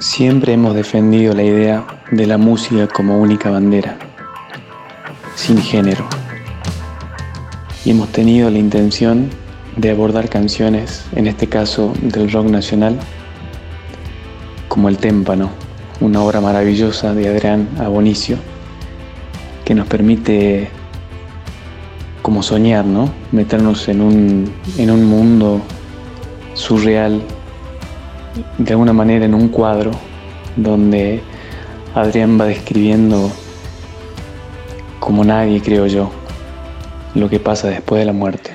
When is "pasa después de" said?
37.40-38.04